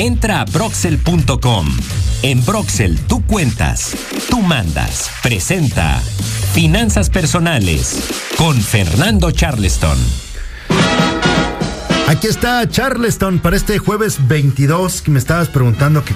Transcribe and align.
Entra 0.00 0.40
a 0.40 0.44
broxel.com. 0.46 1.66
En 2.22 2.42
Broxel 2.46 2.98
tú 3.00 3.22
cuentas, 3.26 3.94
tú 4.30 4.40
mandas. 4.40 5.10
Presenta 5.22 6.00
Finanzas 6.54 7.10
Personales 7.10 8.08
con 8.38 8.58
Fernando 8.58 9.30
Charleston. 9.30 9.98
Aquí 12.08 12.28
está 12.28 12.66
Charleston 12.66 13.40
para 13.40 13.56
este 13.56 13.76
jueves 13.76 14.26
22 14.26 15.02
que 15.02 15.10
me 15.10 15.18
estabas 15.18 15.50
preguntando 15.50 16.02
que 16.02 16.14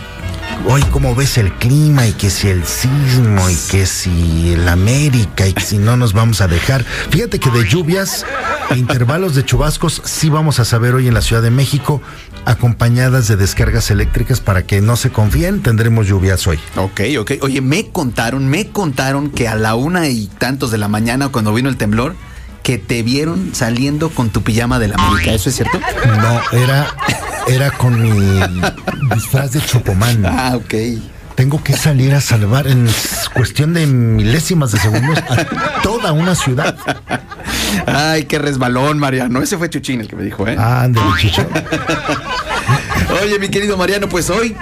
hoy 0.66 0.82
cómo 0.90 1.14
ves 1.14 1.38
el 1.38 1.52
clima 1.54 2.06
y 2.06 2.12
que 2.12 2.30
si 2.30 2.48
el 2.48 2.64
sismo 2.64 3.48
y 3.48 3.56
que 3.70 3.86
si 3.86 4.52
el 4.52 4.68
América 4.68 5.46
y 5.46 5.52
que 5.52 5.62
si 5.62 5.78
no 5.78 5.96
nos 5.96 6.12
vamos 6.12 6.40
a 6.40 6.48
dejar. 6.48 6.84
Fíjate 7.10 7.38
que 7.38 7.50
de 7.50 7.64
lluvias 7.68 8.24
e 8.70 8.76
intervalos 8.76 9.34
de 9.34 9.44
chubascos 9.44 10.02
sí 10.04 10.30
vamos 10.30 10.60
a 10.60 10.64
saber 10.64 10.94
hoy 10.94 11.08
en 11.08 11.14
la 11.14 11.22
Ciudad 11.22 11.42
de 11.42 11.50
México 11.50 12.00
acompañadas 12.44 13.28
de 13.28 13.36
descargas 13.36 13.90
eléctricas 13.90 14.40
para 14.40 14.66
que 14.66 14.80
no 14.80 14.96
se 14.96 15.10
confíen, 15.10 15.62
tendremos 15.62 16.06
lluvias 16.06 16.46
hoy. 16.46 16.58
Ok, 16.76 17.00
ok. 17.18 17.32
Oye, 17.42 17.60
me 17.60 17.88
contaron, 17.88 18.48
me 18.48 18.68
contaron 18.68 19.30
que 19.30 19.48
a 19.48 19.54
la 19.54 19.74
una 19.74 20.08
y 20.08 20.26
tantos 20.26 20.70
de 20.70 20.78
la 20.78 20.88
mañana 20.88 21.28
cuando 21.28 21.54
vino 21.54 21.68
el 21.68 21.76
temblor, 21.76 22.14
que 22.62 22.78
te 22.78 23.02
vieron 23.02 23.54
saliendo 23.54 24.08
con 24.08 24.30
tu 24.30 24.42
pijama 24.42 24.78
de 24.78 24.88
la 24.88 24.96
América. 24.96 25.32
¿Eso 25.32 25.50
es 25.50 25.56
cierto? 25.56 25.78
No, 26.06 26.58
era, 26.58 26.88
era 27.48 27.70
con 27.70 28.00
mi 28.00 28.40
disfraz 29.14 29.52
de 29.52 29.60
Chopomán. 29.60 30.24
Ah, 30.36 30.56
ok. 30.56 30.74
Tengo 31.34 31.62
que 31.62 31.72
salir 31.72 32.14
a 32.14 32.20
salvar 32.20 32.66
en 32.68 32.88
cuestión 33.34 33.74
de 33.74 33.86
milésimas 33.86 34.70
de 34.72 34.78
segundos 34.78 35.18
a 35.28 35.80
toda 35.82 36.12
una 36.12 36.34
ciudad. 36.34 36.76
Ay, 37.86 38.24
qué 38.24 38.38
resbalón, 38.38 38.98
Mariano. 38.98 39.42
Ese 39.42 39.58
fue 39.58 39.68
Chuchín 39.68 40.00
el 40.00 40.08
que 40.08 40.16
me 40.16 40.22
dijo, 40.22 40.46
¿eh? 40.46 40.56
Ah, 40.58 40.88
chicho. 41.20 41.44
Oye, 43.22 43.38
mi 43.38 43.48
querido 43.48 43.76
Mariano, 43.76 44.08
pues 44.08 44.30
hoy 44.30 44.56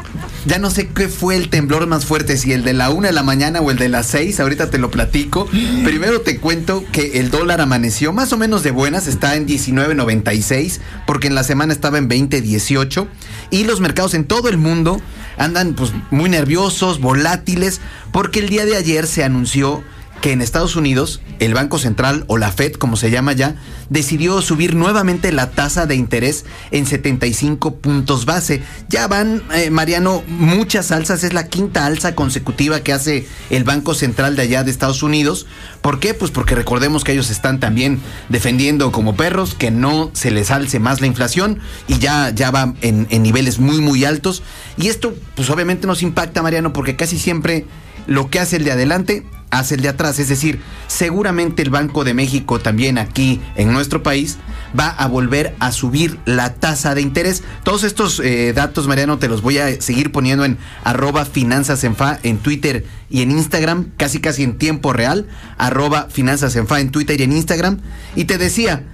ya 0.46 0.59
no 0.59 0.70
sé 0.70 0.88
qué 0.88 1.09
fue 1.09 1.37
el 1.37 1.48
temblor 1.48 1.87
más 1.87 2.05
fuerte, 2.05 2.37
si 2.37 2.52
el 2.52 2.64
de 2.64 2.73
la 2.73 2.91
una 2.91 3.09
de 3.09 3.15
la 3.15 3.23
mañana 3.23 3.60
o 3.60 3.71
el 3.71 3.79
de 3.79 3.88
las 3.88 4.07
seis, 4.07 4.40
ahorita 4.40 4.71
te 4.71 4.79
lo 4.79 4.90
platico. 4.90 5.46
Primero 5.84 6.21
te 6.21 6.38
cuento 6.38 6.84
que 6.93 7.21
el 7.21 7.30
dólar 7.30 7.60
amaneció 7.60 8.12
más 8.12 8.32
o 8.32 8.37
menos 8.37 8.62
de 8.62 8.71
buenas, 8.71 9.07
está 9.07 9.37
en 9.37 9.46
19.96, 9.46 10.80
porque 11.07 11.29
en 11.29 11.34
la 11.34 11.45
semana 11.45 11.73
estaba 11.73 11.99
en 11.99 12.09
20.18, 12.09 13.07
y 13.51 13.65
los 13.65 13.80
mercados 13.80 14.15
en 14.15 14.24
todo 14.24 14.49
el 14.49 14.59
mundo 14.59 15.01
andan 15.38 15.74
pues 15.74 15.93
muy 16.10 16.29
nerviosos, 16.29 17.01
volátiles, 17.01 17.80
porque 18.12 18.40
el 18.40 18.49
día 18.49 18.65
de 18.65 18.77
ayer 18.77 19.06
se 19.06 19.24
anunció 19.24 19.82
que 20.23 20.30
en 20.30 20.40
Estados 20.40 20.76
Unidos 20.76 21.20
el 21.40 21.52
Banco 21.52 21.78
Central 21.78 22.24
o 22.28 22.38
la 22.38 22.52
Fed, 22.52 22.74
como 22.74 22.96
se 22.96 23.10
llama 23.10 23.32
ya, 23.32 23.56
decidió 23.90 24.40
subir 24.40 24.76
nuevamente 24.76 25.32
la 25.32 25.51
tasa 25.51 25.84
de 25.84 25.96
interés 25.96 26.46
en 26.70 26.87
75 26.87 27.74
puntos 27.78 28.24
base. 28.24 28.62
Ya 28.88 29.09
van, 29.09 29.43
eh, 29.52 29.70
Mariano, 29.70 30.23
muchas 30.28 30.93
alzas, 30.93 31.24
es 31.24 31.34
la 31.34 31.48
quinta 31.48 31.87
alza 31.87 32.15
consecutiva 32.15 32.80
que 32.80 32.93
hace 32.93 33.26
el 33.50 33.65
Banco 33.65 33.95
Central 33.95 34.37
de 34.37 34.43
allá 34.43 34.62
de 34.62 34.70
Estados 34.70 35.02
Unidos. 35.02 35.46
¿Por 35.80 35.98
qué? 35.98 36.15
Pues 36.15 36.30
porque 36.30 36.54
recordemos 36.54 37.02
que 37.02 37.12
ellos 37.12 37.30
están 37.30 37.59
también 37.59 38.00
defendiendo 38.28 38.93
como 38.93 39.16
perros 39.16 39.54
que 39.54 39.73
no 39.73 40.12
se 40.12 40.30
les 40.30 40.52
alce 40.52 40.78
más 40.78 41.00
la 41.00 41.09
inflación 41.09 41.59
y 41.88 41.98
ya, 41.98 42.30
ya 42.30 42.52
va 42.52 42.74
en, 42.80 43.09
en 43.10 43.24
niveles 43.24 43.59
muy, 43.59 43.80
muy 43.80 44.04
altos. 44.04 44.45
Y 44.76 44.87
esto, 44.87 45.15
pues 45.34 45.50
obviamente 45.50 45.88
nos 45.88 46.02
impacta, 46.02 46.43
Mariano, 46.43 46.73
porque 46.73 46.95
casi 46.95 47.18
siempre 47.18 47.66
lo 48.07 48.31
que 48.31 48.41
hace 48.41 48.57
el 48.57 48.65
de 48.65 48.73
adelante 48.73 49.25
hace 49.53 49.75
el 49.75 49.83
de 49.83 49.89
atrás. 49.89 50.19
Es 50.19 50.29
decir, 50.29 50.61
seguramente 50.89 51.63
el 51.63 51.71
Banco 51.71 52.05
de 52.05 52.15
México 52.15 52.59
también 52.59 52.99
aquí 52.99 53.41
en 53.55 53.73
nuestro 53.73 54.03
país 54.03 54.39
va 54.79 54.89
a 54.89 55.07
volver 55.07 55.55
a 55.61 55.71
subir 55.71 56.19
la 56.25 56.55
tasa 56.55 56.95
de 56.95 57.03
interés. 57.03 57.45
Todos 57.63 57.85
estos 57.85 58.19
eh, 58.21 58.53
datos, 58.55 58.89
Mariano, 58.89 59.19
te 59.19 59.29
los 59.29 59.43
voy 59.43 59.59
a 59.59 59.80
seguir 59.80 60.11
poniendo 60.11 60.45
en 60.45 60.59
arroba 60.83 61.27
finanzas 61.27 61.85
en 61.85 61.95
fa 61.95 62.19
en 62.23 62.39
Twitter 62.39 62.87
y 63.11 63.21
en 63.21 63.30
Instagram, 63.30 63.91
casi 63.99 64.21
casi 64.21 64.43
en 64.43 64.56
tiempo 64.56 64.95
real, 64.95 65.28
arroba 65.59 66.09
finanzas 66.11 66.56
en 66.56 66.67
fa 66.67 66.81
en 66.81 66.91
Twitter 66.91 67.21
y 67.21 67.25
en 67.25 67.33
Instagram. 67.33 67.79
Y 68.17 68.25
te 68.25 68.39
decía, 68.39 68.85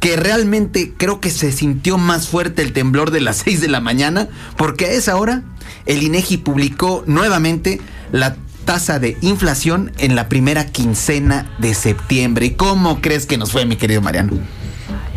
que 0.00 0.16
realmente 0.16 0.94
creo 0.96 1.20
que 1.20 1.28
se 1.28 1.50
sintió 1.50 1.98
más 1.98 2.28
fuerte 2.28 2.62
el 2.62 2.72
temblor 2.72 3.10
de 3.10 3.20
las 3.20 3.36
6 3.44 3.60
de 3.60 3.68
la 3.68 3.80
mañana, 3.80 4.28
porque 4.56 4.86
a 4.86 4.92
esa 4.92 5.16
hora 5.16 5.42
el 5.86 6.02
INEGI 6.02 6.38
publicó 6.38 7.04
nuevamente 7.06 7.80
la 8.12 8.36
tasa 8.68 8.98
de 8.98 9.16
inflación 9.22 9.92
en 9.96 10.14
la 10.14 10.28
primera 10.28 10.66
quincena 10.66 11.50
de 11.56 11.72
septiembre. 11.72 12.44
¿Y 12.44 12.50
cómo 12.50 13.00
crees 13.00 13.24
que 13.24 13.38
nos 13.38 13.50
fue, 13.50 13.64
mi 13.64 13.76
querido 13.76 14.02
Mariano? 14.02 14.32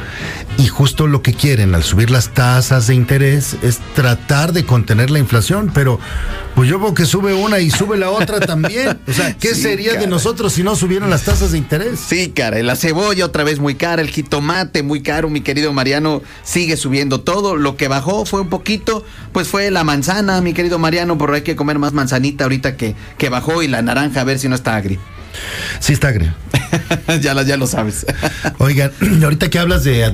Y 0.58 0.68
justo 0.68 1.08
lo 1.08 1.22
que 1.22 1.34
quieren 1.34 1.74
al 1.74 1.84
subir 1.84 2.12
las 2.12 2.34
tasas 2.34 2.88
de 2.88 2.94
interés 2.94 3.56
es 3.62 3.80
tratar 3.96 4.52
de 4.52 4.66
contener 4.66 5.10
la 5.10 5.20
inflación. 5.20 5.72
Pero 5.74 6.02
pues 6.54 6.70
yo 6.70 6.82
veo 6.82 6.94
que 6.94 7.06
sube 7.06 7.34
una 7.34 7.60
y 7.60 7.72
sube 7.72 7.96
la 7.96 8.10
otra 8.10 8.40
también. 8.46 9.00
O 9.08 9.14
sea, 9.14 9.38
¿qué 9.38 9.56
Sí, 9.56 9.62
sería 9.62 9.94
de 9.94 10.06
nosotros 10.06 10.52
si 10.52 10.64
no 10.64 10.76
subieran 10.76 11.10
las 11.10 11.24
tasas 11.24 11.54
de 11.54 11.60
interés? 11.60 11.98
Sí, 11.98 12.34
cara, 12.36 12.62
la 12.62 12.76
cebolla 12.76 13.24
otra 13.24 13.46
vez 13.46 13.60
muy 13.60 13.76
cara, 13.76 14.02
el 14.02 14.10
jitomate 14.10 14.84
muy 14.84 15.02
caro, 15.02 15.30
mi 15.30 15.40
querido 15.40 15.72
Mariano, 15.72 16.22
sigue 16.44 16.76
subiendo 16.76 17.22
todo. 17.22 17.56
Lo 17.56 17.78
que 17.78 17.88
bajó 17.88 18.26
fue 18.26 18.42
un 18.42 18.50
poquito, 18.50 19.06
pues 19.32 19.48
fue 19.48 19.72
la 19.72 19.86
manzana, 19.86 20.42
mi 20.42 20.52
querido 20.52 20.78
Mariano, 20.78 21.18
pero 21.18 21.36
hay 21.36 21.44
que 21.44 21.56
comer 21.56 21.80
más 21.80 21.94
manzanita 21.94 22.44
ahorita 22.44 22.76
que, 22.76 22.96
que 23.18 23.30
bajó 23.30 23.64
y 23.64 23.70
la 23.70 23.82
naranja, 23.82 24.20
a 24.20 24.26
ver 24.26 24.40
si 24.40 24.50
no 24.50 24.56
está 24.56 24.76
agri. 24.76 25.00
Sí, 25.80 25.94
está 25.94 26.10
agrio. 26.10 26.34
ya, 27.22 27.34
la- 27.34 27.44
ya 27.44 27.58
lo 27.58 27.68
sabes. 27.68 28.06
Oigan, 28.58 28.92
ahorita 29.24 29.50
que 29.50 29.60
hablas 29.60 29.84
de 29.84 30.06